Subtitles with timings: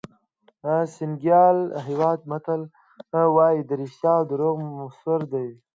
[0.63, 1.57] د سینیګال
[1.87, 2.61] هېواد متل
[3.35, 5.47] وایي رښتیا او دروغ موثر دي.